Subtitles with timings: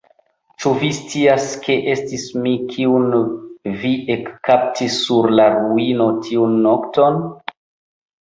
[0.61, 3.13] Ĉu vi scias, ke estis mi, kiun
[3.83, 7.21] vi ekkaptis sur la ruino tiun nokton?